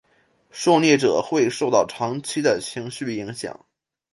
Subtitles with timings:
[0.49, 3.67] 受虐者会受到长期的情绪影响。